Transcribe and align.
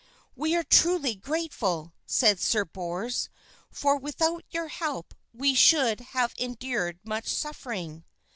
"We 0.35 0.55
are 0.55 0.63
truly 0.63 1.13
grateful," 1.13 1.93
said 2.07 2.39
Sir 2.39 2.65
Bors, 2.65 3.29
"for 3.69 3.95
without 3.97 4.43
your 4.49 4.67
help, 4.67 5.13
we 5.31 5.53
should 5.53 5.99
have 5.99 6.33
endured 6.39 6.99
much 7.05 7.27
suffering." 7.27 8.03